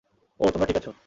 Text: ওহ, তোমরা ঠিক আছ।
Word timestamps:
ওহ, 0.39 0.49
তোমরা 0.51 0.67
ঠিক 0.67 0.77
আছ। 0.77 0.87